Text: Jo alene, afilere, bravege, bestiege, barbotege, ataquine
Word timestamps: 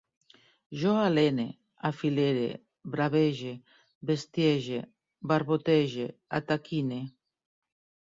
Jo 0.83 0.93
alene, 1.01 1.45
afilere, 1.89 2.47
bravege, 2.97 3.53
bestiege, 4.13 4.83
barbotege, 5.35 6.13
ataquine 6.43 7.03